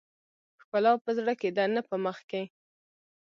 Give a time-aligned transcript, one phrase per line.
[0.61, 2.43] ښکلا په زړه کې ده نه په مخ کې.